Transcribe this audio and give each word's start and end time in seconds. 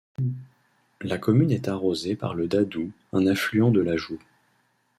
La 1.01 1.19
commune 1.19 1.51
est 1.51 1.67
arrosée 1.67 2.15
par 2.15 2.33
le 2.33 2.47
Dadou 2.47 2.91
un 3.13 3.27
affluent 3.27 3.69
de 3.69 3.81
l'Agout. 3.81 4.17